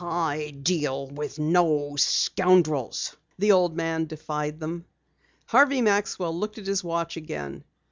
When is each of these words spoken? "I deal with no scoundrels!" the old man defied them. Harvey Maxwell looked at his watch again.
"I 0.03 0.49
deal 0.49 1.05
with 1.11 1.37
no 1.37 1.95
scoundrels!" 1.95 3.15
the 3.37 3.51
old 3.51 3.77
man 3.77 4.07
defied 4.07 4.59
them. 4.59 4.85
Harvey 5.45 5.83
Maxwell 5.83 6.35
looked 6.35 6.57
at 6.57 6.65
his 6.65 6.83
watch 6.83 7.17
again. 7.17 7.63